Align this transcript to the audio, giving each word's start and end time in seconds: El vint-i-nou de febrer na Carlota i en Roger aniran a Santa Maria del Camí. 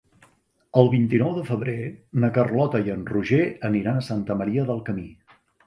El 0.81 0.87
vint-i-nou 0.93 1.35
de 1.35 1.43
febrer 1.49 1.75
na 2.25 2.31
Carlota 2.39 2.83
i 2.89 2.95
en 2.95 3.05
Roger 3.13 3.45
aniran 3.73 4.03
a 4.03 4.07
Santa 4.11 4.41
Maria 4.43 4.69
del 4.75 4.85
Camí. 4.93 5.09